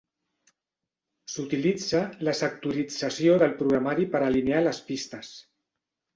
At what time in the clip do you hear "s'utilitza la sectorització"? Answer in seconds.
1.33-3.37